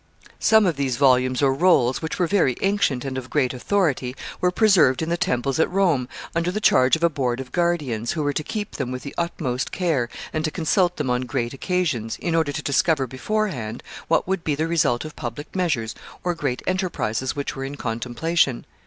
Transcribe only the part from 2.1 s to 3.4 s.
were very ancient and of